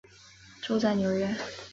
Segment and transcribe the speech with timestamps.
[0.63, 1.29] 住在纽约。